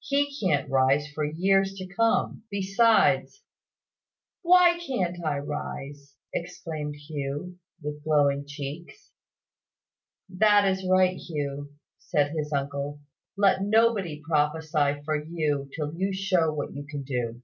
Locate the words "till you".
15.76-16.14